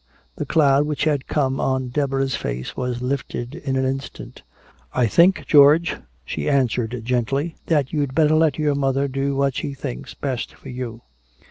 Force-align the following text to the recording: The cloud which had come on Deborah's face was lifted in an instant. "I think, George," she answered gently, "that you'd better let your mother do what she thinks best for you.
The 0.37 0.47
cloud 0.47 0.87
which 0.87 1.03
had 1.03 1.27
come 1.27 1.59
on 1.59 1.89
Deborah's 1.89 2.35
face 2.35 2.75
was 2.75 3.03
lifted 3.03 3.53
in 3.53 3.75
an 3.75 3.85
instant. 3.85 4.41
"I 4.95 5.05
think, 5.05 5.45
George," 5.45 5.95
she 6.25 6.49
answered 6.49 6.99
gently, 7.05 7.55
"that 7.67 7.93
you'd 7.93 8.15
better 8.15 8.33
let 8.33 8.57
your 8.57 8.73
mother 8.73 9.07
do 9.07 9.35
what 9.35 9.53
she 9.53 9.75
thinks 9.75 10.15
best 10.15 10.55
for 10.55 10.69
you. 10.69 11.03